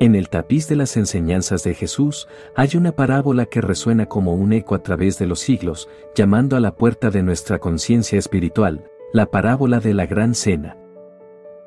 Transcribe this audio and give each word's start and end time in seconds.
En 0.00 0.14
el 0.14 0.28
tapiz 0.28 0.68
de 0.68 0.76
las 0.76 0.96
enseñanzas 0.96 1.64
de 1.64 1.74
Jesús 1.74 2.28
hay 2.54 2.76
una 2.76 2.92
parábola 2.92 3.46
que 3.46 3.60
resuena 3.60 4.06
como 4.06 4.34
un 4.34 4.52
eco 4.52 4.76
a 4.76 4.82
través 4.82 5.18
de 5.18 5.26
los 5.26 5.40
siglos, 5.40 5.88
llamando 6.14 6.56
a 6.56 6.60
la 6.60 6.76
puerta 6.76 7.10
de 7.10 7.24
nuestra 7.24 7.58
conciencia 7.58 8.16
espiritual, 8.16 8.88
la 9.12 9.26
parábola 9.26 9.80
de 9.80 9.94
la 9.94 10.06
Gran 10.06 10.36
Cena. 10.36 10.76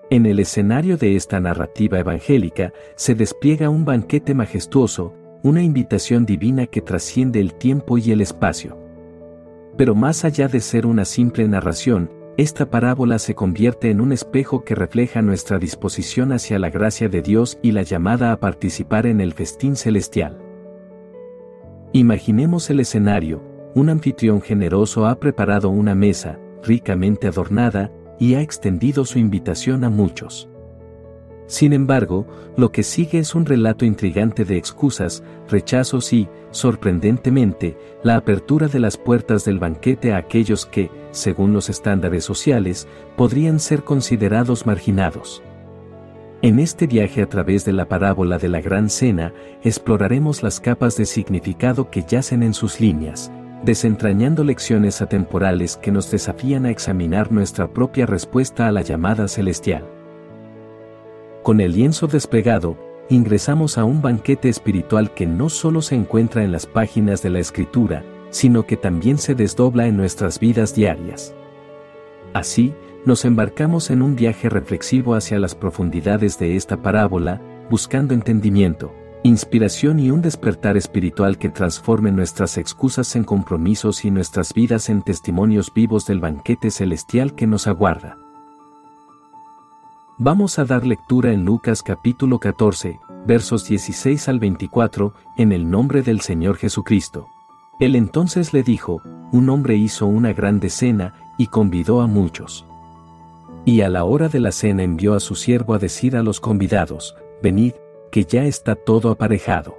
En 0.10 0.26
el 0.26 0.40
escenario 0.40 0.96
de 0.96 1.18
esta 1.18 1.42
narrativa 1.42 2.00
evangélica 2.00 2.72
se 2.96 3.16
despliega 3.16 3.70
un 3.70 3.84
banquete 3.84 4.34
majestuoso, 4.34 5.14
una 5.44 5.62
invitación 5.62 6.26
divina 6.26 6.68
que 6.68 6.82
trasciende 6.82 7.42
el 7.42 7.54
tiempo 7.56 7.98
y 7.98 8.12
el 8.12 8.22
espacio. 8.22 8.78
Pero 9.76 9.94
más 9.94 10.24
allá 10.24 10.48
de 10.48 10.62
ser 10.62 10.86
una 10.86 11.04
simple 11.04 11.48
narración, 11.50 12.10
esta 12.38 12.70
parábola 12.70 13.20
se 13.20 13.36
convierte 13.36 13.90
en 13.90 14.02
un 14.02 14.12
espejo 14.12 14.64
que 14.64 14.76
refleja 14.76 15.22
nuestra 15.22 15.60
disposición 15.60 16.32
hacia 16.32 16.60
la 16.60 16.70
gracia 16.70 17.10
de 17.10 17.22
Dios 17.22 17.60
y 17.62 17.72
la 17.72 17.82
llamada 17.82 18.32
a 18.32 18.40
participar 18.40 19.06
en 19.06 19.22
el 19.22 19.34
festín 19.34 19.76
celestial. 19.76 20.38
Imaginemos 21.94 22.70
el 22.70 22.80
escenario, 22.80 23.44
un 23.76 23.90
anfitrión 23.90 24.42
generoso 24.42 25.08
ha 25.08 25.20
preparado 25.20 25.70
una 25.70 25.94
mesa, 25.94 26.40
ricamente 26.64 27.28
adornada, 27.28 27.92
y 28.18 28.36
ha 28.36 28.42
extendido 28.42 29.04
su 29.06 29.20
invitación 29.20 29.84
a 29.84 29.90
muchos. 29.90 30.51
Sin 31.52 31.74
embargo, 31.74 32.26
lo 32.56 32.72
que 32.72 32.82
sigue 32.82 33.20
es 33.20 33.36
un 33.36 33.46
relato 33.46 33.84
intrigante 33.84 34.46
de 34.46 34.56
excusas, 34.56 35.22
rechazos 35.50 36.14
y, 36.14 36.30
sorprendentemente, 36.52 37.78
la 38.04 38.16
apertura 38.16 38.70
de 38.70 38.80
las 38.80 38.96
puertas 38.96 39.44
del 39.44 39.60
banquete 39.60 40.14
a 40.14 40.18
aquellos 40.18 40.66
que, 40.66 40.90
según 41.12 41.52
los 41.52 41.70
estándares 41.70 42.24
sociales, 42.24 42.88
podrían 43.18 43.60
ser 43.60 43.84
considerados 43.84 44.66
marginados. 44.66 45.44
En 46.42 46.58
este 46.58 46.88
viaje 46.88 47.22
a 47.22 47.28
través 47.28 47.66
de 47.66 47.74
la 47.74 47.90
parábola 47.90 48.38
de 48.38 48.48
la 48.48 48.62
Gran 48.62 48.90
Cena, 48.90 49.34
exploraremos 49.62 50.44
las 50.44 50.62
capas 50.62 50.96
de 50.96 51.06
significado 51.06 51.90
que 51.90 52.04
yacen 52.08 52.44
en 52.44 52.54
sus 52.54 52.80
líneas, 52.80 53.30
desentrañando 53.66 54.46
lecciones 54.46 55.02
atemporales 55.02 55.76
que 55.76 55.92
nos 55.92 56.10
desafían 56.12 56.66
a 56.66 56.72
examinar 56.72 57.30
nuestra 57.30 57.68
propia 57.74 58.06
respuesta 58.06 58.70
a 58.70 58.72
la 58.72 58.84
llamada 58.84 59.28
celestial. 59.28 59.84
Con 61.44 61.60
el 61.60 61.72
lienzo 61.72 62.06
desplegado, 62.06 62.78
ingresamos 63.10 63.80
a 63.80 63.84
un 63.84 64.00
banquete 64.00 64.48
espiritual 64.48 65.12
que 65.16 65.26
no 65.26 65.50
solo 65.50 65.82
se 65.82 65.96
encuentra 65.96 66.44
en 66.44 66.52
las 66.52 66.68
páginas 66.68 67.24
de 67.24 67.32
la 67.32 67.40
Escritura, 67.40 68.06
sino 68.30 68.68
que 68.68 68.78
también 68.78 69.18
se 69.18 69.34
desdobla 69.34 69.88
en 69.88 69.98
nuestras 69.98 70.40
vidas 70.40 70.76
diarias. 70.76 71.34
Así, 72.34 72.76
nos 73.06 73.26
embarcamos 73.26 73.90
en 73.90 74.04
un 74.04 74.16
viaje 74.16 74.50
reflexivo 74.50 75.16
hacia 75.16 75.40
las 75.40 75.56
profundidades 75.56 76.38
de 76.38 76.56
esta 76.56 76.78
parábola, 76.78 77.42
buscando 77.72 78.14
entendimiento, 78.14 78.94
inspiración 79.24 80.00
y 80.00 80.12
un 80.12 80.22
despertar 80.22 80.78
espiritual 80.78 81.40
que 81.40 81.50
transforme 81.50 82.12
nuestras 82.12 82.60
excusas 82.60 83.16
en 83.16 83.24
compromisos 83.24 84.06
y 84.06 84.12
nuestras 84.12 84.54
vidas 84.54 84.90
en 84.90 85.02
testimonios 85.02 85.74
vivos 85.74 86.06
del 86.06 86.20
banquete 86.20 86.70
celestial 86.70 87.34
que 87.34 87.48
nos 87.48 87.66
aguarda. 87.66 88.21
Vamos 90.24 90.60
a 90.60 90.66
dar 90.66 90.86
lectura 90.86 91.34
en 91.34 91.46
Lucas 91.46 91.82
capítulo 91.82 92.38
14, 92.38 93.00
versos 93.26 93.68
16 93.68 94.30
al 94.30 94.38
24, 94.38 95.16
en 95.36 95.52
el 95.52 95.68
nombre 95.68 96.04
del 96.04 96.22
Señor 96.22 96.58
Jesucristo. 96.58 97.26
Él 97.80 97.96
entonces 97.96 98.54
le 98.54 98.62
dijo, 98.62 99.02
un 99.32 99.50
hombre 99.50 99.78
hizo 99.78 100.06
una 100.06 100.32
grande 100.32 100.70
cena, 100.70 101.16
y 101.40 101.48
convidó 101.48 102.02
a 102.02 102.06
muchos. 102.06 102.68
Y 103.66 103.82
a 103.82 103.90
la 103.90 104.04
hora 104.04 104.30
de 104.30 104.40
la 104.40 104.52
cena 104.52 104.84
envió 104.84 105.16
a 105.16 105.20
su 105.20 105.34
siervo 105.34 105.74
a 105.74 105.80
decir 105.80 106.16
a 106.16 106.22
los 106.22 106.40
convidados, 106.40 107.16
venid, 107.42 107.74
que 108.12 108.24
ya 108.24 108.46
está 108.46 108.76
todo 108.76 109.10
aparejado. 109.10 109.76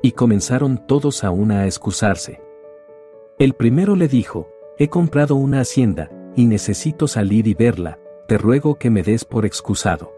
Y 0.00 0.12
comenzaron 0.12 0.86
todos 0.86 1.22
a 1.22 1.30
una 1.30 1.60
a 1.60 1.66
excusarse. 1.66 2.40
El 3.38 3.52
primero 3.52 3.94
le 3.94 4.08
dijo, 4.08 4.48
he 4.78 4.88
comprado 4.88 5.36
una 5.36 5.60
hacienda, 5.60 6.10
y 6.34 6.46
necesito 6.46 7.06
salir 7.06 7.46
y 7.46 7.52
verla, 7.52 7.98
te 8.26 8.38
ruego 8.38 8.76
que 8.76 8.90
me 8.90 9.02
des 9.02 9.24
por 9.24 9.44
excusado. 9.44 10.12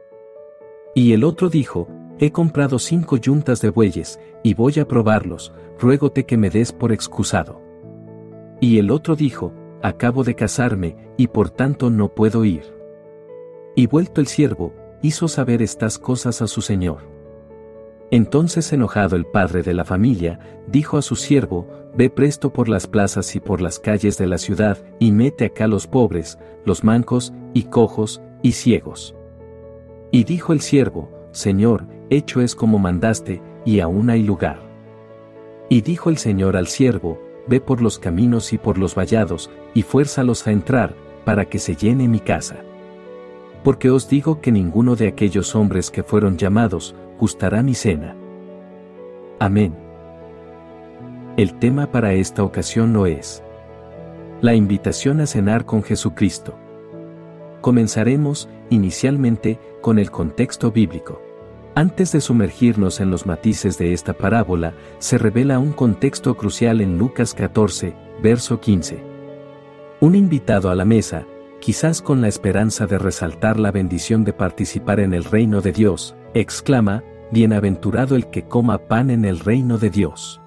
Y 0.95 1.13
el 1.13 1.25
otro 1.25 1.49
dijo, 1.49 1.89
he 2.19 2.31
comprado 2.31 2.79
cinco 2.79 3.17
yuntas 3.17 3.61
de 3.61 3.71
bueyes, 3.71 4.21
y 4.43 4.55
voy 4.55 4.79
a 4.79 4.87
probarlos, 4.87 5.53
ruégote 5.79 6.25
que 6.25 6.37
me 6.37 6.51
des 6.51 6.73
por 6.73 6.93
excusado. 6.93 7.61
Y 8.61 8.79
el 8.79 8.91
otro 8.91 9.17
dijo, 9.17 9.53
acabo 9.83 10.25
de 10.25 10.35
casarme, 10.35 10.97
y 11.17 11.27
por 11.29 11.51
tanto 11.51 11.91
no 11.91 12.15
puedo 12.15 12.45
ir. 12.45 12.63
Y 13.75 13.87
vuelto 13.87 14.21
el 14.21 14.27
siervo, 14.27 14.73
hizo 15.03 15.29
saber 15.29 15.61
estas 15.61 15.99
cosas 15.99 16.41
a 16.41 16.47
su 16.47 16.63
señor. 16.63 17.16
Entonces 18.11 18.73
enojado 18.73 19.17
el 19.17 19.27
padre 19.27 19.63
de 19.63 19.75
la 19.75 19.85
familia, 19.85 20.39
dijo 20.67 20.97
a 20.97 21.03
su 21.03 21.17
siervo, 21.17 21.67
Ve 21.97 22.11
presto 22.11 22.53
por 22.53 22.69
las 22.69 22.87
plazas 22.87 23.35
y 23.37 23.41
por 23.41 23.63
las 23.63 23.79
calles 23.79 24.19
de 24.19 24.27
la 24.27 24.37
ciudad, 24.37 24.77
y 24.99 25.13
mete 25.13 25.47
acá 25.47 25.67
los 25.67 25.87
pobres, 25.87 26.39
los 26.67 26.85
mancos, 26.85 27.33
y 27.55 27.65
cojos, 27.65 28.21
y 28.43 28.53
ciegos. 28.53 29.15
Y 30.11 30.25
dijo 30.25 30.53
el 30.53 30.61
siervo, 30.61 31.11
Señor, 31.33 31.87
hecho 32.11 32.43
es 32.43 32.55
como 32.55 32.79
mandaste, 32.79 33.41
y 33.65 33.81
aún 33.81 34.11
hay 34.11 34.23
lugar. 34.23 34.61
Y 35.71 35.81
dijo 35.81 36.11
el 36.11 36.19
Señor 36.19 36.57
al 36.57 36.67
siervo, 36.67 37.19
Ve 37.49 37.61
por 37.61 37.81
los 37.81 37.99
caminos 37.99 38.53
y 38.53 38.59
por 38.59 38.77
los 38.77 38.95
vallados, 38.95 39.51
y 39.73 39.83
fuérzalos 39.83 40.47
a 40.47 40.51
entrar, 40.51 40.95
para 41.25 41.45
que 41.45 41.59
se 41.59 41.77
llene 41.77 42.09
mi 42.09 42.21
casa. 42.21 42.57
Porque 43.63 43.89
os 43.89 44.09
digo 44.09 44.41
que 44.41 44.53
ninguno 44.53 44.97
de 44.97 45.09
aquellos 45.09 45.55
hombres 45.55 45.91
que 45.91 46.03
fueron 46.03 46.37
llamados, 46.37 46.95
gustará 47.19 47.63
mi 47.63 47.75
cena. 47.75 48.15
Amén. 49.39 49.75
El 51.37 51.59
tema 51.59 51.91
para 51.91 52.15
esta 52.15 52.43
ocasión 52.43 52.93
no 52.93 53.07
es 53.07 53.43
la 54.41 54.55
invitación 54.55 55.21
a 55.21 55.27
cenar 55.27 55.65
con 55.65 55.83
Jesucristo. 55.83 56.55
Comenzaremos, 57.63 58.49
inicialmente, 58.69 59.59
con 59.81 59.99
el 59.99 60.11
contexto 60.11 60.71
bíblico. 60.71 61.23
Antes 61.75 62.13
de 62.13 62.21
sumergirnos 62.21 63.01
en 63.01 63.11
los 63.11 63.27
matices 63.27 63.77
de 63.77 63.93
esta 63.93 64.13
parábola, 64.13 64.75
se 64.99 65.19
revela 65.19 65.59
un 65.59 65.73
contexto 65.73 66.37
crucial 66.37 66.81
en 66.81 66.99
Lucas 66.99 67.35
14, 67.35 67.95
verso 68.23 68.61
15. 68.61 69.03
Un 70.01 70.15
invitado 70.15 70.71
a 70.71 70.75
la 70.75 70.85
mesa, 70.85 71.27
quizás 71.61 72.03
con 72.03 72.21
la 72.21 72.29
esperanza 72.29 72.87
de 72.87 72.99
resaltar 72.99 73.59
la 73.59 73.73
bendición 73.73 74.25
de 74.25 74.33
participar 74.33 75.01
en 75.01 75.13
el 75.13 75.25
reino 75.25 75.61
de 75.61 75.73
Dios, 75.73 76.15
exclama, 76.41 77.03
Bienaventurado 77.33 78.15
el 78.15 78.31
que 78.31 78.45
coma 78.45 78.79
pan 78.79 79.11
en 79.11 79.25
el 79.25 79.41
reino 79.41 79.79
de 79.79 79.91
Dios. 79.91 80.41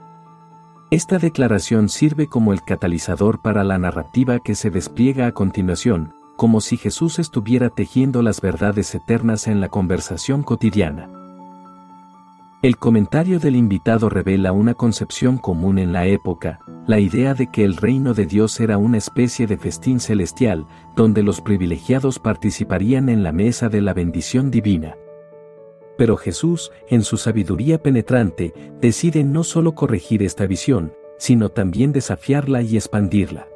Esta 0.91 1.19
declaración 1.19 1.89
sirve 1.89 2.27
como 2.27 2.53
el 2.53 2.63
catalizador 2.63 3.41
para 3.41 3.63
la 3.63 3.77
narrativa 3.77 4.39
que 4.39 4.55
se 4.55 4.69
despliega 4.69 5.27
a 5.27 5.33
continuación, 5.33 6.13
como 6.37 6.61
si 6.61 6.77
Jesús 6.77 7.19
estuviera 7.19 7.69
tejiendo 7.69 8.21
las 8.21 8.39
verdades 8.39 8.95
eternas 8.95 9.47
en 9.47 9.59
la 9.59 9.67
conversación 9.67 10.41
cotidiana. 10.41 11.09
El 12.61 12.77
comentario 12.77 13.39
del 13.39 13.55
invitado 13.55 14.09
revela 14.09 14.51
una 14.51 14.73
concepción 14.73 15.37
común 15.37 15.79
en 15.79 15.91
la 15.91 16.07
época, 16.07 16.59
la 16.87 16.99
idea 16.99 17.33
de 17.33 17.47
que 17.47 17.63
el 17.63 17.75
reino 17.75 18.13
de 18.13 18.25
Dios 18.25 18.59
era 18.59 18.77
una 18.77 18.97
especie 18.97 19.47
de 19.47 19.57
festín 19.57 19.99
celestial, 19.99 20.65
donde 20.95 21.23
los 21.23 21.41
privilegiados 21.41 22.19
participarían 22.19 23.09
en 23.09 23.21
la 23.21 23.31
mesa 23.31 23.69
de 23.69 23.81
la 23.81 23.93
bendición 23.93 24.49
divina. 24.49 24.95
Pero 25.99 26.15
Jesús, 26.15 26.71
en 26.87 27.03
su 27.03 27.17
sabiduría 27.17 27.77
penetrante, 27.83 28.53
decide 28.79 29.25
no 29.25 29.43
solo 29.43 29.75
corregir 29.75 30.23
esta 30.23 30.47
visión, 30.47 30.93
sino 31.17 31.49
también 31.49 31.91
desafiarla 31.91 32.61
y 32.61 32.77
expandirla. 32.77 33.49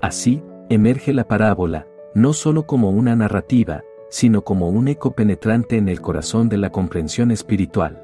Así, 0.00 0.42
emerge 0.70 1.12
la 1.12 1.28
parábola, 1.28 1.88
no 2.14 2.32
solo 2.32 2.66
como 2.66 2.88
una 2.88 3.14
narrativa, 3.16 3.82
sino 4.08 4.44
como 4.44 4.70
un 4.70 4.88
eco 4.88 5.10
penetrante 5.10 5.76
en 5.76 5.90
el 5.90 6.00
corazón 6.00 6.48
de 6.48 6.56
la 6.56 6.70
comprensión 6.70 7.30
espiritual. 7.30 8.02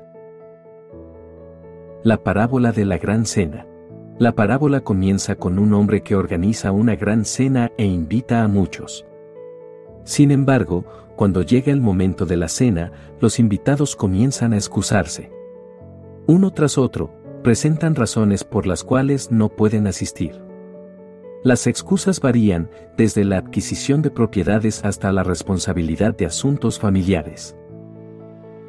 La 2.03 2.23
parábola 2.23 2.73
de 2.73 2.85
la 2.85 2.99
gran 2.99 3.25
cena. 3.25 3.67
La 4.19 4.33
parábola 4.33 4.83
comienza 4.83 5.37
con 5.37 5.59
un 5.59 5.73
hombre 5.73 6.03
que 6.03 6.17
organiza 6.17 6.71
una 6.71 6.97
gran 6.97 7.25
cena 7.25 7.73
e 7.79 7.87
invita 7.87 8.43
a 8.43 8.49
muchos. 8.49 9.07
Sin 10.05 10.33
embargo, 10.33 10.85
cuando 11.19 11.43
llega 11.43 11.73
el 11.73 11.81
momento 11.81 12.27
de 12.27 12.37
la 12.37 12.47
cena, 12.47 12.93
los 13.21 13.41
invitados 13.41 13.97
comienzan 13.97 14.53
a 14.53 14.57
excusarse. 14.57 15.33
Uno 16.29 16.53
tras 16.53 16.79
otro, 16.79 17.13
presentan 17.43 17.97
razones 17.97 18.45
por 18.45 18.69
las 18.69 18.85
cuales 18.85 19.33
no 19.33 19.49
pueden 19.49 19.89
asistir. 19.89 20.41
Las 21.43 21.67
excusas 21.67 22.21
varían 22.21 22.71
desde 22.97 23.25
la 23.25 23.39
adquisición 23.39 24.01
de 24.01 24.13
propiedades 24.13 24.85
hasta 24.85 25.11
la 25.11 25.25
responsabilidad 25.25 26.17
de 26.17 26.27
asuntos 26.27 26.79
familiares. 26.79 27.57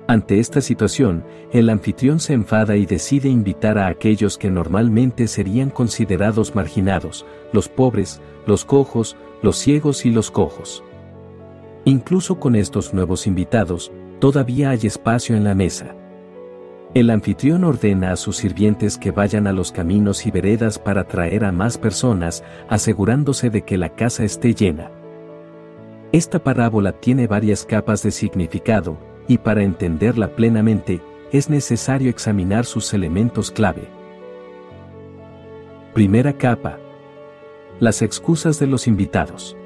Ante 0.07 0.39
esta 0.39 0.59
situación, 0.59 1.23
el 1.53 1.69
anfitrión 1.69 2.19
se 2.19 2.33
enfada 2.33 2.77
y 2.77 2.87
decide 2.87 3.29
invitar 3.29 3.77
a 3.77 3.85
aquellos 3.85 4.39
que 4.39 4.49
normalmente 4.49 5.27
serían 5.27 5.69
considerados 5.69 6.55
marginados, 6.55 7.27
los 7.53 7.69
pobres, 7.69 8.21
los 8.47 8.65
cojos, 8.65 9.17
los 9.43 9.55
ciegos 9.55 10.03
y 10.07 10.09
los 10.09 10.31
cojos. 10.31 10.83
Incluso 11.89 12.39
con 12.39 12.55
estos 12.55 12.93
nuevos 12.93 13.25
invitados, 13.25 13.91
todavía 14.19 14.69
hay 14.69 14.81
espacio 14.83 15.35
en 15.35 15.43
la 15.43 15.55
mesa. 15.55 15.95
El 16.93 17.09
anfitrión 17.09 17.63
ordena 17.63 18.11
a 18.11 18.15
sus 18.15 18.37
sirvientes 18.37 18.95
que 18.95 19.09
vayan 19.09 19.47
a 19.47 19.53
los 19.53 19.71
caminos 19.71 20.27
y 20.27 20.29
veredas 20.29 20.77
para 20.77 21.07
traer 21.07 21.43
a 21.43 21.51
más 21.51 21.79
personas, 21.79 22.43
asegurándose 22.69 23.49
de 23.49 23.63
que 23.63 23.79
la 23.79 23.89
casa 23.89 24.23
esté 24.23 24.53
llena. 24.53 24.91
Esta 26.11 26.37
parábola 26.37 26.91
tiene 26.91 27.25
varias 27.25 27.65
capas 27.65 28.03
de 28.03 28.11
significado, 28.11 28.99
y 29.27 29.39
para 29.39 29.63
entenderla 29.63 30.35
plenamente, 30.35 31.01
es 31.31 31.49
necesario 31.49 32.11
examinar 32.11 32.65
sus 32.65 32.93
elementos 32.93 33.49
clave. 33.49 33.87
Primera 35.95 36.33
capa. 36.33 36.77
Las 37.79 38.03
excusas 38.03 38.59
de 38.59 38.67
los 38.67 38.85
invitados. 38.85 39.57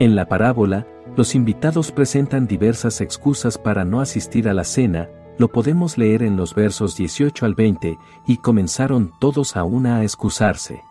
En 0.00 0.14
la 0.14 0.28
parábola, 0.28 0.86
los 1.16 1.34
invitados 1.34 1.90
presentan 1.90 2.46
diversas 2.46 3.00
excusas 3.00 3.58
para 3.58 3.84
no 3.84 4.00
asistir 4.00 4.48
a 4.48 4.54
la 4.54 4.62
cena, 4.62 5.08
lo 5.38 5.48
podemos 5.48 5.98
leer 5.98 6.22
en 6.22 6.36
los 6.36 6.54
versos 6.54 6.96
18 6.96 7.44
al 7.44 7.54
20, 7.54 7.98
y 8.26 8.36
comenzaron 8.36 9.12
todos 9.18 9.56
a 9.56 9.64
una 9.64 9.96
a 9.96 10.02
excusarse. 10.04 10.82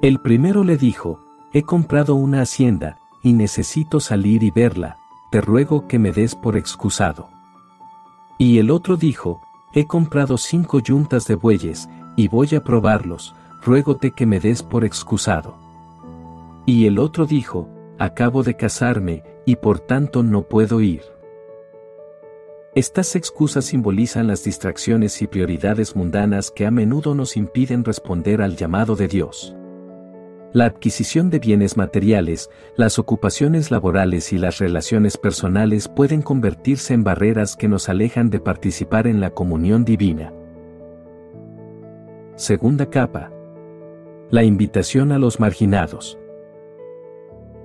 El 0.00 0.20
primero 0.20 0.64
le 0.64 0.78
dijo, 0.78 1.20
he 1.52 1.62
comprado 1.62 2.14
una 2.14 2.40
hacienda, 2.40 2.98
y 3.22 3.34
necesito 3.34 4.00
salir 4.00 4.42
y 4.42 4.50
verla, 4.50 4.96
te 5.30 5.42
ruego 5.42 5.86
que 5.86 5.98
me 5.98 6.12
des 6.12 6.34
por 6.34 6.56
excusado. 6.56 7.28
Y 8.38 8.58
el 8.58 8.70
otro 8.70 8.96
dijo, 8.96 9.42
he 9.74 9.86
comprado 9.86 10.38
cinco 10.38 10.78
yuntas 10.78 11.26
de 11.26 11.34
bueyes, 11.34 11.88
y 12.16 12.28
voy 12.28 12.54
a 12.54 12.64
probarlos, 12.64 13.34
ruégote 13.62 14.12
que 14.12 14.24
me 14.24 14.40
des 14.40 14.62
por 14.62 14.86
excusado. 14.86 15.54
Y 16.64 16.86
el 16.86 16.98
otro 16.98 17.26
dijo, 17.26 17.68
acabo 17.98 18.42
de 18.42 18.54
casarme, 18.54 19.24
y 19.44 19.56
por 19.56 19.80
tanto 19.80 20.22
no 20.22 20.48
puedo 20.48 20.80
ir. 20.80 21.02
Estas 22.74 23.16
excusas 23.16 23.64
simbolizan 23.64 24.26
las 24.26 24.44
distracciones 24.44 25.22
y 25.22 25.26
prioridades 25.26 25.96
mundanas 25.96 26.50
que 26.50 26.66
a 26.66 26.70
menudo 26.70 27.14
nos 27.14 27.38
impiden 27.38 27.84
responder 27.84 28.42
al 28.42 28.56
llamado 28.56 28.96
de 28.96 29.08
Dios. 29.08 29.56
La 30.52 30.66
adquisición 30.66 31.30
de 31.30 31.38
bienes 31.38 31.76
materiales, 31.76 32.50
las 32.76 32.98
ocupaciones 32.98 33.70
laborales 33.70 34.32
y 34.32 34.38
las 34.38 34.58
relaciones 34.58 35.16
personales 35.16 35.88
pueden 35.88 36.20
convertirse 36.20 36.92
en 36.92 37.02
barreras 37.02 37.56
que 37.56 37.68
nos 37.68 37.88
alejan 37.88 38.28
de 38.28 38.40
participar 38.40 39.06
en 39.06 39.20
la 39.20 39.30
comunión 39.30 39.84
divina. 39.84 40.32
Segunda 42.36 42.90
capa. 42.90 43.32
La 44.30 44.44
invitación 44.44 45.12
a 45.12 45.18
los 45.18 45.40
marginados. 45.40 46.18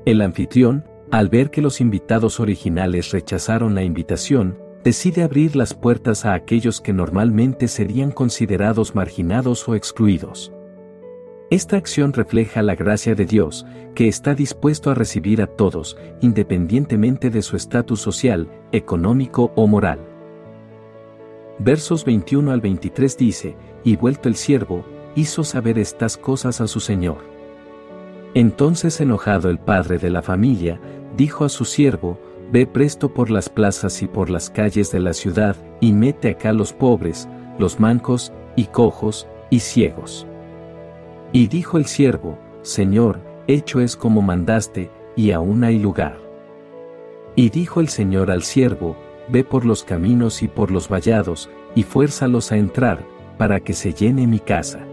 El 0.03 0.21
anfitrión, 0.21 0.83
al 1.12 1.30
ver 1.30 1.51
que 1.51 1.62
los 1.62 1.80
invitados 1.80 2.39
originales 2.39 3.12
rechazaron 3.12 3.75
la 3.75 3.83
invitación, 3.83 4.57
decide 4.83 5.21
abrir 5.21 5.56
las 5.56 5.75
puertas 5.75 6.25
a 6.25 6.33
aquellos 6.33 6.81
que 6.81 6.92
normalmente 6.92 7.68
serían 7.68 8.09
considerados 8.12 8.95
marginados 8.95 9.68
o 9.69 9.75
excluidos. 9.75 10.51
Esta 11.51 11.77
acción 11.77 12.13
refleja 12.13 12.63
la 12.63 12.75
gracia 12.75 13.13
de 13.13 13.25
Dios, 13.25 13.68
que 13.94 14.07
está 14.07 14.33
dispuesto 14.33 14.89
a 14.89 14.95
recibir 14.95 15.39
a 15.42 15.48
todos, 15.48 15.98
independientemente 16.21 17.30
de 17.30 17.44
su 17.44 17.56
estatus 17.56 18.00
social, 18.00 18.50
económico 18.71 19.51
o 19.56 19.68
moral. 19.68 20.00
Versos 21.59 22.06
21 22.06 22.51
al 22.51 22.62
23 22.62 23.18
dice, 23.18 23.56
y 23.83 23.97
vuelto 23.97 24.30
el 24.30 24.36
siervo, 24.36 24.83
hizo 25.13 25.44
saber 25.44 25.77
estas 25.77 26.18
cosas 26.18 26.59
a 26.59 26.68
su 26.68 26.80
señor. 26.80 27.19
Entonces 28.33 29.01
enojado 29.01 29.50
el 29.50 29.60
padre 29.60 29.98
de 29.98 30.10
la 30.10 30.22
familia, 30.22 30.80
dijo 31.18 31.45
a 31.45 31.50
su 31.50 31.66
siervo, 31.66 32.18
Ve 32.52 32.68
presto 32.68 33.14
por 33.14 33.30
las 33.30 33.47
plazas 33.47 34.02
y 34.02 34.07
por 34.07 34.30
las 34.30 34.50
calles 34.50 34.92
de 34.92 35.00
la 35.00 35.14
ciudad, 35.14 35.56
y 35.80 35.94
mete 35.94 36.31
acá 36.31 36.52
los 36.52 36.73
pobres, 36.73 37.30
los 37.57 37.80
mancos, 37.80 38.33
y 38.57 38.66
cojos, 38.66 39.26
y 39.50 39.59
ciegos. 39.59 40.28
Y 41.31 41.47
dijo 41.47 41.78
el 41.78 41.85
siervo, 41.85 42.38
Señor, 42.61 43.21
hecho 43.47 43.80
es 43.80 43.95
como 43.95 44.21
mandaste, 44.21 44.92
y 45.16 45.31
aún 45.31 45.64
hay 45.64 45.80
lugar. 45.80 46.18
Y 47.38 47.50
dijo 47.50 47.80
el 47.80 47.88
Señor 47.88 48.31
al 48.31 48.44
siervo, 48.44 48.97
Ve 49.30 49.45
por 49.45 49.64
los 49.64 49.85
caminos 49.85 50.44
y 50.44 50.50
por 50.50 50.71
los 50.71 50.90
vallados, 50.90 51.50
y 51.73 51.83
fuérzalos 51.83 52.52
a 52.52 52.57
entrar, 52.57 53.06
para 53.38 53.61
que 53.61 53.71
se 53.71 53.94
llene 53.94 54.28
mi 54.28 54.40
casa. 54.40 54.85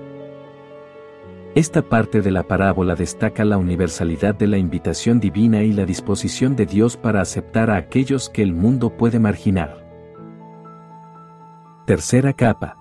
Esta 1.55 1.83
parte 1.83 2.21
de 2.21 2.31
la 2.31 2.43
parábola 2.43 2.95
destaca 2.95 3.45
la 3.45 3.57
universalidad 3.57 4.35
de 4.35 4.47
la 4.47 4.59
invitación 4.59 5.19
divina 5.19 5.63
y 5.63 5.73
la 5.73 5.87
disposición 5.87 6.55
de 6.57 6.67
Dios 6.67 6.97
para 6.97 7.21
aceptar 7.21 7.71
a 7.71 7.77
aquellos 7.77 8.29
que 8.29 8.43
el 8.43 8.53
mundo 8.53 8.91
puede 8.91 9.19
marginar. 9.19 9.85
Tercera 11.87 12.35
capa. 12.35 12.77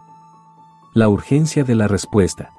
La 0.94 1.08
urgencia 1.08 1.64
de 1.64 1.76
la 1.76 1.88
respuesta. 1.88 2.52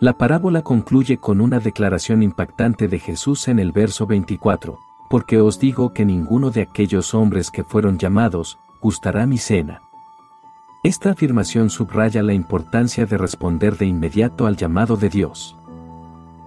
La 0.00 0.18
parábola 0.18 0.62
concluye 0.62 1.16
con 1.18 1.40
una 1.40 1.60
declaración 1.60 2.22
impactante 2.22 2.88
de 2.88 2.98
Jesús 2.98 3.48
en 3.48 3.58
el 3.58 3.72
verso 3.72 4.06
24, 4.06 4.78
porque 5.08 5.40
os 5.40 5.60
digo 5.60 5.94
que 5.94 6.04
ninguno 6.04 6.50
de 6.50 6.62
aquellos 6.62 7.14
hombres 7.14 7.50
que 7.50 7.64
fueron 7.64 7.98
llamados, 7.98 8.58
gustará 8.82 9.26
mi 9.26 9.38
cena. 9.38 9.85
Esta 10.86 11.10
afirmación 11.10 11.68
subraya 11.68 12.22
la 12.22 12.32
importancia 12.32 13.06
de 13.06 13.18
responder 13.18 13.76
de 13.76 13.86
inmediato 13.86 14.46
al 14.46 14.56
llamado 14.56 14.96
de 14.96 15.08
Dios. 15.08 15.56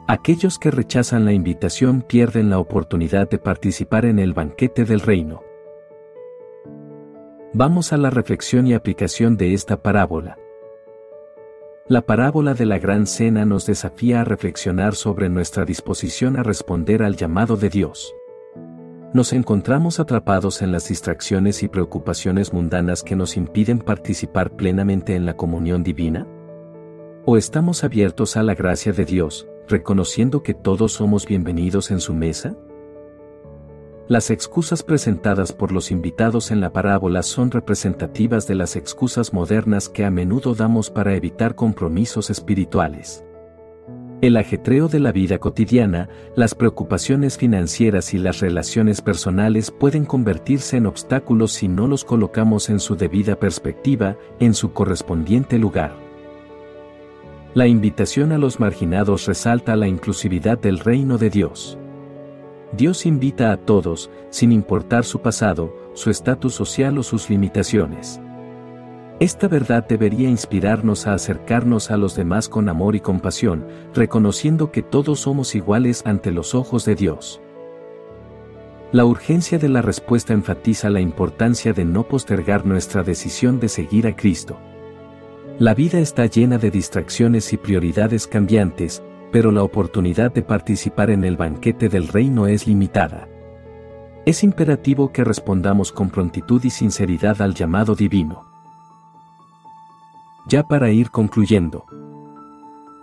Aquellos 0.07 0.57
que 0.57 0.71
rechazan 0.71 1.25
la 1.25 1.33
invitación 1.33 2.01
pierden 2.01 2.49
la 2.49 2.57
oportunidad 2.57 3.29
de 3.29 3.37
participar 3.37 4.05
en 4.05 4.17
el 4.17 4.33
banquete 4.33 4.85
del 4.85 5.01
reino. 5.01 5.41
Vamos 7.51 7.91
a 7.91 7.97
la 7.97 8.11
reflexión 8.11 8.65
y 8.65 8.73
aplicación 8.73 9.35
de 9.35 9.53
esta 9.53 9.83
parábola. 9.83 10.37
La 11.89 12.03
parábola 12.05 12.53
de 12.53 12.65
la 12.65 12.79
gran 12.79 13.07
cena 13.07 13.43
nos 13.43 13.65
desafía 13.65 14.21
a 14.21 14.23
reflexionar 14.23 14.95
sobre 14.95 15.27
nuestra 15.27 15.65
disposición 15.65 16.37
a 16.37 16.43
responder 16.43 17.03
al 17.03 17.17
llamado 17.17 17.57
de 17.57 17.67
Dios. 17.67 18.15
¿Nos 19.11 19.33
encontramos 19.33 19.99
atrapados 19.99 20.61
en 20.61 20.71
las 20.71 20.87
distracciones 20.87 21.63
y 21.63 21.67
preocupaciones 21.67 22.53
mundanas 22.53 23.01
que 23.01 23.15
nos 23.15 23.37
impiden 23.37 23.79
participar 23.79 24.51
plenamente 24.51 25.15
en 25.15 25.25
la 25.25 25.35
comunión 25.35 25.81
divina? 25.81 26.27
¿O 27.25 27.35
estamos 27.35 27.83
abiertos 27.83 28.37
a 28.37 28.43
la 28.43 28.53
gracia 28.53 28.93
de 28.93 29.05
Dios, 29.05 29.47
reconociendo 29.67 30.43
que 30.43 30.53
todos 30.53 30.93
somos 30.93 31.25
bienvenidos 31.25 31.89
en 31.89 32.01
su 32.01 32.13
mesa? 32.13 32.55
Las 34.07 34.29
excusas 34.29 34.83
presentadas 34.83 35.53
por 35.53 35.71
los 35.71 35.89
invitados 35.89 36.51
en 36.51 36.61
la 36.61 36.71
parábola 36.71 37.23
son 37.23 37.49
representativas 37.49 38.45
de 38.45 38.53
las 38.53 38.75
excusas 38.75 39.33
modernas 39.33 39.89
que 39.89 40.05
a 40.05 40.11
menudo 40.11 40.53
damos 40.53 40.91
para 40.91 41.15
evitar 41.15 41.55
compromisos 41.55 42.29
espirituales. 42.29 43.23
El 44.21 44.35
ajetreo 44.35 44.89
de 44.89 44.99
la 44.99 45.13
vida 45.13 45.37
cotidiana, 45.37 46.09
las 46.35 46.53
preocupaciones 46.53 47.37
financieras 47.37 48.13
y 48.13 48.17
las 48.17 48.41
relaciones 48.41 49.01
personales 49.01 49.71
pueden 49.71 50.03
convertirse 50.03 50.75
en 50.75 50.87
obstáculos 50.87 51.53
si 51.53 51.69
no 51.69 51.87
los 51.87 52.03
colocamos 52.03 52.69
en 52.69 52.81
su 52.81 52.97
debida 52.97 53.37
perspectiva, 53.39 54.17
en 54.41 54.53
su 54.53 54.73
correspondiente 54.73 55.57
lugar. 55.57 55.95
La 57.53 57.67
invitación 57.67 58.33
a 58.33 58.37
los 58.37 58.59
marginados 58.59 59.25
resalta 59.25 59.77
la 59.77 59.87
inclusividad 59.87 60.59
del 60.59 60.79
reino 60.79 61.17
de 61.17 61.29
Dios. 61.29 61.77
Dios 62.73 63.05
invita 63.05 63.53
a 63.53 63.57
todos, 63.57 64.11
sin 64.31 64.51
importar 64.51 65.05
su 65.05 65.21
pasado, 65.21 65.73
su 65.93 66.09
estatus 66.09 66.53
social 66.53 66.97
o 66.97 67.03
sus 67.03 67.29
limitaciones. 67.29 68.19
Esta 69.19 69.49
verdad 69.49 69.85
debería 69.85 70.29
inspirarnos 70.29 71.05
a 71.05 71.13
acercarnos 71.13 71.91
a 71.91 71.97
los 71.97 72.15
demás 72.15 72.47
con 72.47 72.69
amor 72.69 72.95
y 72.95 73.01
compasión, 73.01 73.67
reconociendo 73.93 74.71
que 74.71 74.81
todos 74.81 75.19
somos 75.19 75.55
iguales 75.55 76.03
ante 76.05 76.31
los 76.31 76.55
ojos 76.55 76.85
de 76.85 76.95
Dios. 76.95 77.41
La 78.93 79.03
urgencia 79.03 79.59
de 79.59 79.67
la 79.67 79.81
respuesta 79.81 80.33
enfatiza 80.33 80.89
la 80.89 81.01
importancia 81.01 81.73
de 81.73 81.83
no 81.83 82.07
postergar 82.07 82.65
nuestra 82.65 83.03
decisión 83.03 83.59
de 83.59 83.67
seguir 83.67 84.07
a 84.07 84.15
Cristo. 84.15 84.57
La 85.59 85.73
vida 85.73 85.99
está 85.99 86.25
llena 86.25 86.57
de 86.57 86.71
distracciones 86.71 87.51
y 87.51 87.57
prioridades 87.57 88.25
cambiantes, 88.25 89.03
pero 89.33 89.51
la 89.51 89.63
oportunidad 89.63 90.31
de 90.31 90.43
participar 90.43 91.11
en 91.11 91.25
el 91.25 91.35
banquete 91.35 91.89
del 91.89 92.07
reino 92.07 92.47
es 92.47 92.67
limitada. 92.67 93.27
Es 94.25 94.45
imperativo 94.45 95.11
que 95.11 95.25
respondamos 95.25 95.91
con 95.91 96.09
prontitud 96.09 96.63
y 96.63 96.69
sinceridad 96.69 97.41
al 97.41 97.53
llamado 97.53 97.95
divino. 97.95 98.48
Ya 100.49 100.63
para 100.63 100.89
ir 100.89 101.11
concluyendo. 101.11 101.85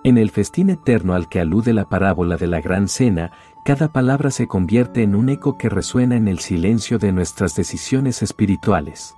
En 0.03 0.19
el 0.19 0.31
festín 0.31 0.69
eterno 0.69 1.15
al 1.15 1.29
que 1.29 1.39
alude 1.39 1.73
la 1.73 1.89
parábola 1.89 2.37
de 2.37 2.49
la 2.49 2.61
gran 2.61 2.89
cena, 2.89 3.31
cada 3.65 3.93
palabra 3.93 4.33
se 4.33 4.49
convierte 4.49 5.05
en 5.05 5.15
un 5.15 5.29
eco 5.29 5.57
que 5.57 5.69
resuena 5.69 6.17
en 6.17 6.27
el 6.27 6.41
silencio 6.41 6.99
de 6.99 7.13
nuestras 7.13 7.55
decisiones 7.55 8.21
espirituales. 8.21 9.15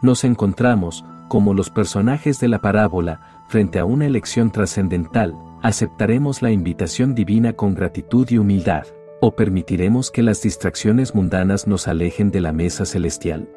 Nos 0.00 0.22
encontramos, 0.22 1.04
como 1.26 1.54
los 1.54 1.70
personajes 1.70 2.38
de 2.38 2.46
la 2.46 2.60
parábola, 2.60 3.42
frente 3.48 3.80
a 3.80 3.84
una 3.84 4.06
elección 4.06 4.52
trascendental, 4.52 5.34
aceptaremos 5.60 6.40
la 6.40 6.52
invitación 6.52 7.16
divina 7.16 7.54
con 7.54 7.74
gratitud 7.74 8.28
y 8.30 8.38
humildad, 8.38 8.86
o 9.20 9.34
permitiremos 9.34 10.12
que 10.12 10.22
las 10.22 10.40
distracciones 10.40 11.16
mundanas 11.16 11.66
nos 11.66 11.88
alejen 11.88 12.30
de 12.30 12.40
la 12.40 12.52
mesa 12.52 12.84
celestial. 12.84 13.48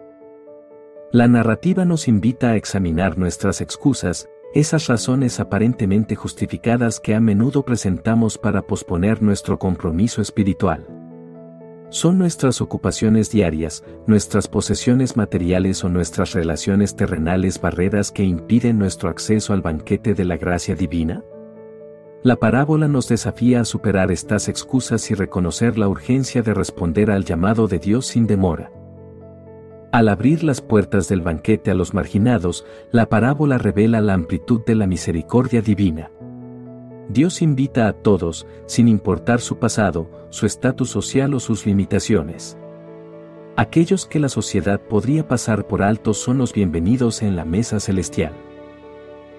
La 1.14 1.30
narrativa 1.30 1.86
nos 1.86 2.10
invita 2.10 2.50
a 2.50 2.56
examinar 2.58 3.18
nuestras 3.18 3.62
excusas, 3.62 4.28
esas 4.54 4.88
razones 4.88 5.40
aparentemente 5.40 6.18
justificadas 6.18 7.00
que 7.00 7.16
a 7.16 7.22
menudo 7.22 7.64
presentamos 7.64 8.38
para 8.38 8.64
posponer 8.64 9.22
nuestro 9.22 9.58
compromiso 9.58 10.22
espiritual. 10.22 10.86
Son 11.90 12.18
nuestras 12.18 12.60
ocupaciones 12.60 13.32
diarias, 13.32 13.86
nuestras 14.06 14.50
posesiones 14.50 15.16
materiales 15.16 15.82
o 15.86 15.90
nuestras 15.90 16.34
relaciones 16.34 16.98
terrenales 16.98 17.62
barreras 17.62 18.12
que 18.12 18.26
impiden 18.26 18.78
nuestro 18.78 19.10
acceso 19.10 19.54
al 19.54 19.62
banquete 19.62 20.14
de 20.14 20.26
la 20.26 20.36
gracia 20.36 20.76
divina? 20.76 21.24
La 22.22 22.36
parábola 22.36 22.90
nos 22.90 23.08
desafía 23.08 23.62
a 23.62 23.66
superar 23.66 24.12
estas 24.12 24.50
excusas 24.50 25.10
y 25.10 25.14
reconocer 25.14 25.78
la 25.78 25.88
urgencia 25.88 26.42
de 26.42 26.54
responder 26.54 27.12
al 27.12 27.24
llamado 27.24 27.70
de 27.70 27.80
Dios 27.80 28.08
sin 28.08 28.28
demora. 28.28 28.72
Al 29.98 30.10
abrir 30.10 30.44
las 30.44 30.62
puertas 30.62 31.08
del 31.10 31.22
banquete 31.22 31.72
a 31.72 31.74
los 31.74 31.96
marginados, 31.96 32.68
la 32.92 33.10
parábola 33.10 33.58
revela 33.58 34.00
la 34.00 34.14
amplitud 34.14 34.62
de 34.64 34.76
la 34.76 34.86
misericordia 34.86 35.64
divina. 35.64 36.12
Dios 37.10 37.42
invita 37.42 37.88
a 37.88 37.94
todos, 37.94 38.46
sin 38.68 38.90
importar 38.90 39.42
su 39.42 39.58
pasado, 39.58 40.08
su 40.30 40.46
estatus 40.46 40.92
social 40.92 41.34
o 41.34 41.40
sus 41.40 41.66
limitaciones. 41.66 42.60
Aquellos 43.56 44.06
que 44.06 44.20
la 44.20 44.30
sociedad 44.30 44.80
podría 44.80 45.28
pasar 45.28 45.66
por 45.66 45.82
alto 45.82 46.14
son 46.14 46.38
los 46.38 46.54
bienvenidos 46.54 47.24
en 47.24 47.36
la 47.36 47.44
mesa 47.44 47.80
celestial. 47.80 48.34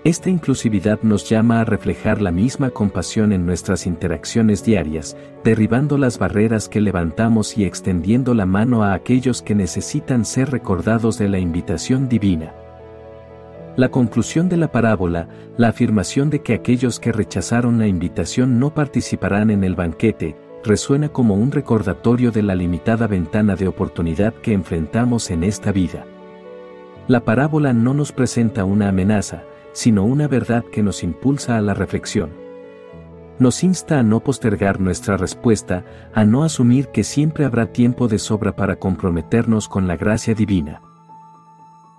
Esta 0.05 0.31
inclusividad 0.31 1.01
nos 1.03 1.29
llama 1.29 1.61
a 1.61 1.65
reflejar 1.65 2.23
la 2.23 2.31
misma 2.31 2.71
compasión 2.71 3.33
en 3.33 3.45
nuestras 3.45 3.85
interacciones 3.85 4.65
diarias, 4.65 5.17
derribando 5.43 5.99
las 5.99 6.19
barreras 6.19 6.69
que 6.69 6.81
levantamos 6.81 7.59
y 7.59 7.65
extendiendo 7.65 8.33
la 8.33 8.47
mano 8.47 8.85
a 8.85 8.95
aquellos 8.95 9.43
que 9.43 9.57
necesitan 9.57 10.25
ser 10.25 10.51
recordados 10.51 11.19
de 11.19 11.29
la 11.29 11.41
invitación 11.41 12.09
divina. 12.09 12.55
La 13.77 13.91
conclusión 13.91 14.49
de 14.49 14.57
la 14.57 14.71
parábola, 14.71 15.29
la 15.57 15.69
afirmación 15.69 16.31
de 16.31 16.43
que 16.43 16.55
aquellos 16.55 17.01
que 17.01 17.13
rechazaron 17.13 17.79
la 17.79 17.89
invitación 17.89 18.61
no 18.61 18.73
participarán 18.73 19.51
en 19.51 19.65
el 19.65 19.75
banquete, 19.75 20.37
resuena 20.65 21.09
como 21.09 21.35
un 21.35 21.51
recordatorio 21.51 22.31
de 22.31 22.43
la 22.43 22.55
limitada 22.55 23.09
ventana 23.09 23.57
de 23.57 23.67
oportunidad 23.67 24.33
que 24.35 24.53
enfrentamos 24.53 25.31
en 25.31 25.43
esta 25.43 25.73
vida. 25.73 26.07
La 27.09 27.25
parábola 27.25 27.73
no 27.73 27.95
nos 27.95 28.13
presenta 28.13 28.65
una 28.65 28.89
amenaza, 28.89 29.45
sino 29.73 30.05
una 30.05 30.29
verdad 30.29 30.65
que 30.65 30.83
nos 30.83 31.03
impulsa 31.03 31.57
a 31.57 31.61
la 31.61 31.75
reflexión. 31.75 32.31
Nos 33.39 33.63
insta 33.63 34.01
a 34.01 34.03
no 34.03 34.21
postergar 34.21 34.81
nuestra 34.81 35.17
respuesta, 35.17 35.85
a 36.13 36.25
no 36.25 36.43
asumir 36.43 36.89
que 36.89 37.05
siempre 37.05 37.45
habrá 37.45 37.67
tiempo 37.67 38.09
de 38.09 38.19
sobra 38.19 38.57
para 38.57 38.77
comprometernos 38.77 39.69
con 39.69 39.87
la 39.87 39.97
gracia 39.97 40.35
divina. 40.35 40.83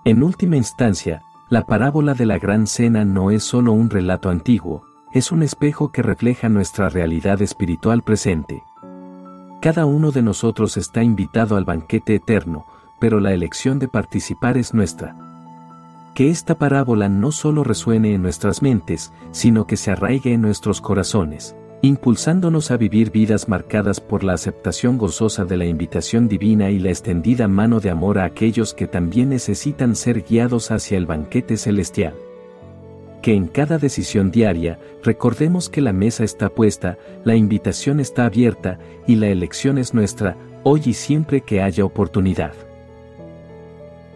En 0.04 0.22
última 0.22 0.56
instancia, 0.56 1.22
la 1.48 1.64
parábola 1.64 2.14
de 2.14 2.26
la 2.26 2.38
gran 2.38 2.66
cena 2.66 3.04
no 3.04 3.30
es 3.30 3.42
solo 3.42 3.72
un 3.72 3.88
relato 3.88 4.28
antiguo, 4.28 4.84
es 5.12 5.32
un 5.32 5.42
espejo 5.42 5.90
que 5.92 6.02
refleja 6.02 6.48
nuestra 6.48 6.88
realidad 6.88 7.40
espiritual 7.42 8.02
presente. 8.02 8.62
Cada 9.62 9.86
uno 9.86 10.10
de 10.10 10.22
nosotros 10.22 10.76
está 10.76 11.02
invitado 11.02 11.56
al 11.56 11.64
banquete 11.64 12.14
eterno, 12.14 12.66
pero 12.98 13.18
la 13.18 13.32
elección 13.32 13.78
de 13.78 13.88
participar 13.88 14.58
es 14.58 14.74
nuestra 14.74 15.29
que 16.14 16.30
esta 16.30 16.56
parábola 16.56 17.08
no 17.08 17.32
solo 17.32 17.64
resuene 17.64 18.14
en 18.14 18.22
nuestras 18.22 18.62
mentes, 18.62 19.12
sino 19.30 19.66
que 19.66 19.76
se 19.76 19.90
arraigue 19.90 20.32
en 20.32 20.42
nuestros 20.42 20.80
corazones, 20.80 21.54
impulsándonos 21.82 22.70
a 22.70 22.76
vivir 22.76 23.10
vidas 23.10 23.48
marcadas 23.48 24.00
por 24.00 24.24
la 24.24 24.34
aceptación 24.34 24.98
gozosa 24.98 25.44
de 25.44 25.56
la 25.56 25.64
invitación 25.64 26.28
divina 26.28 26.70
y 26.70 26.78
la 26.78 26.90
extendida 26.90 27.48
mano 27.48 27.80
de 27.80 27.90
amor 27.90 28.18
a 28.18 28.24
aquellos 28.24 28.74
que 28.74 28.86
también 28.86 29.30
necesitan 29.30 29.96
ser 29.96 30.22
guiados 30.22 30.70
hacia 30.70 30.98
el 30.98 31.06
banquete 31.06 31.56
celestial. 31.56 32.14
Que 33.22 33.34
en 33.34 33.48
cada 33.48 33.78
decisión 33.78 34.30
diaria 34.30 34.78
recordemos 35.04 35.68
que 35.68 35.80
la 35.80 35.92
mesa 35.92 36.24
está 36.24 36.48
puesta, 36.48 36.98
la 37.24 37.36
invitación 37.36 38.00
está 38.00 38.24
abierta 38.24 38.78
y 39.06 39.16
la 39.16 39.28
elección 39.28 39.78
es 39.78 39.94
nuestra, 39.94 40.36
hoy 40.64 40.82
y 40.86 40.94
siempre 40.94 41.42
que 41.42 41.62
haya 41.62 41.84
oportunidad. 41.84 42.52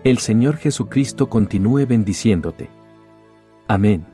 El 0.05 0.19
Señor 0.19 0.59
Jesucristo 0.59 1.31
continúe 1.31 1.87
bendiciéndote. 1.87 2.69
Amén. 3.69 4.07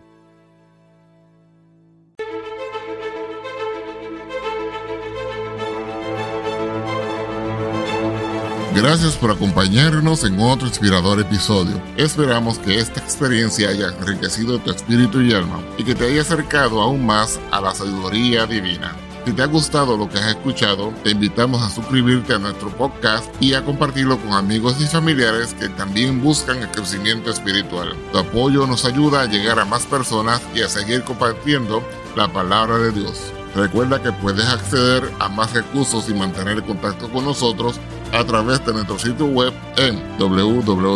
Gracias 8.72 9.16
por 9.16 9.32
acompañarnos 9.32 10.22
en 10.22 10.38
otro 10.38 10.68
inspirador 10.68 11.18
episodio. 11.18 11.82
Esperamos 11.96 12.60
que 12.60 12.78
esta 12.78 13.00
experiencia 13.00 13.70
haya 13.70 13.88
enriquecido 13.88 14.60
tu 14.60 14.70
espíritu 14.70 15.20
y 15.20 15.32
alma 15.32 15.60
y 15.76 15.82
que 15.82 15.96
te 15.96 16.06
haya 16.06 16.20
acercado 16.20 16.80
aún 16.80 17.04
más 17.04 17.40
a 17.50 17.60
la 17.60 17.74
sabiduría 17.74 18.46
divina. 18.46 18.94
Si 19.30 19.36
te 19.36 19.42
ha 19.44 19.46
gustado 19.46 19.96
lo 19.96 20.08
que 20.08 20.18
has 20.18 20.30
escuchado, 20.30 20.92
te 21.04 21.10
invitamos 21.10 21.62
a 21.62 21.70
suscribirte 21.70 22.34
a 22.34 22.40
nuestro 22.40 22.68
podcast 22.70 23.32
y 23.38 23.54
a 23.54 23.64
compartirlo 23.64 24.18
con 24.18 24.32
amigos 24.32 24.80
y 24.80 24.86
familiares 24.86 25.54
que 25.54 25.68
también 25.68 26.20
buscan 26.20 26.58
el 26.58 26.68
crecimiento 26.72 27.30
espiritual. 27.30 27.94
Tu 28.10 28.18
apoyo 28.18 28.66
nos 28.66 28.84
ayuda 28.84 29.20
a 29.20 29.26
llegar 29.26 29.60
a 29.60 29.64
más 29.64 29.86
personas 29.86 30.42
y 30.52 30.62
a 30.62 30.68
seguir 30.68 31.04
compartiendo 31.04 31.80
la 32.16 32.26
palabra 32.26 32.78
de 32.78 32.90
Dios. 32.90 33.20
Recuerda 33.54 34.02
que 34.02 34.10
puedes 34.10 34.48
acceder 34.48 35.08
a 35.20 35.28
más 35.28 35.52
recursos 35.52 36.08
y 36.08 36.14
mantener 36.14 36.64
contacto 36.64 37.08
con 37.08 37.24
nosotros 37.24 37.78
a 38.12 38.24
través 38.24 38.66
de 38.66 38.72
nuestro 38.72 38.98
sitio 38.98 39.26
web 39.26 39.52
en 39.76 40.02
www.lphdd.org. 40.18 40.90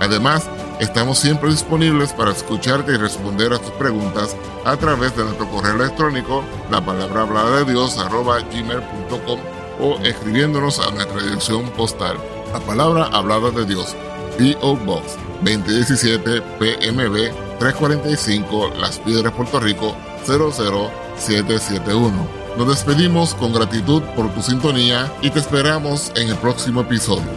Además, 0.00 0.50
Estamos 0.80 1.18
siempre 1.18 1.50
disponibles 1.50 2.12
para 2.12 2.32
escucharte 2.32 2.92
y 2.92 2.96
responder 2.96 3.52
a 3.52 3.58
tus 3.58 3.72
preguntas 3.72 4.36
a 4.64 4.76
través 4.76 5.16
de 5.16 5.24
nuestro 5.24 5.48
correo 5.48 5.76
electrónico, 5.76 6.42
la 6.70 6.84
palabra 6.84 7.22
hablada 7.22 7.58
de 7.58 7.72
Dios, 7.72 7.98
arroba 7.98 8.40
gmail.com 8.40 9.40
o 9.80 9.98
escribiéndonos 10.04 10.78
a 10.80 10.90
nuestra 10.90 11.22
dirección 11.22 11.70
postal, 11.70 12.16
la 12.52 12.60
palabra 12.60 13.06
hablada 13.06 13.50
de 13.50 13.64
Dios, 13.64 13.96
P.O. 14.38 14.76
Box 14.76 15.16
2017 15.42 16.42
PMB 16.58 17.58
345 17.58 18.72
Las 18.80 18.98
Piedras, 18.98 19.32
Puerto 19.32 19.60
Rico 19.60 19.94
00771. 20.26 22.42
Nos 22.56 22.68
despedimos 22.68 23.34
con 23.34 23.52
gratitud 23.52 24.02
por 24.14 24.32
tu 24.34 24.42
sintonía 24.42 25.10
y 25.22 25.30
te 25.30 25.38
esperamos 25.38 26.12
en 26.16 26.28
el 26.28 26.36
próximo 26.36 26.82
episodio. 26.82 27.30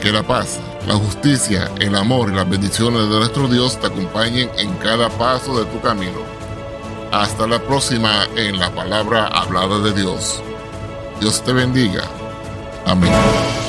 Que 0.00 0.12
la 0.12 0.22
paz, 0.22 0.60
la 0.86 0.94
justicia, 0.94 1.70
el 1.80 1.94
amor 1.94 2.30
y 2.30 2.34
las 2.34 2.48
bendiciones 2.48 3.08
de 3.08 3.18
nuestro 3.18 3.48
Dios 3.48 3.80
te 3.80 3.86
acompañen 3.86 4.50
en 4.58 4.74
cada 4.76 5.08
paso 5.08 5.58
de 5.58 5.64
tu 5.70 5.80
camino. 5.80 6.20
Hasta 7.12 7.46
la 7.46 7.58
próxima 7.60 8.26
en 8.36 8.58
la 8.58 8.70
palabra 8.74 9.28
hablada 9.28 9.78
de 9.78 9.92
Dios. 9.92 10.42
Dios 11.20 11.42
te 11.42 11.52
bendiga. 11.52 12.04
Amén. 12.86 13.63